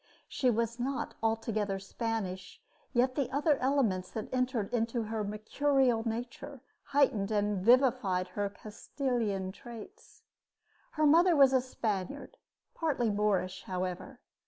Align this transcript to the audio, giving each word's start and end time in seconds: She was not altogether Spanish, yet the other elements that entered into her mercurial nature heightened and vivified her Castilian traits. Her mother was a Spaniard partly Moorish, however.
She 0.27 0.49
was 0.49 0.79
not 0.79 1.13
altogether 1.21 1.77
Spanish, 1.77 2.59
yet 2.91 3.13
the 3.13 3.29
other 3.29 3.57
elements 3.57 4.09
that 4.09 4.33
entered 4.33 4.73
into 4.73 5.03
her 5.03 5.23
mercurial 5.23 6.01
nature 6.07 6.61
heightened 6.85 7.29
and 7.29 7.63
vivified 7.63 8.29
her 8.29 8.49
Castilian 8.49 9.51
traits. 9.51 10.23
Her 10.93 11.05
mother 11.05 11.35
was 11.35 11.53
a 11.53 11.61
Spaniard 11.61 12.37
partly 12.73 13.11
Moorish, 13.11 13.65
however. 13.65 14.21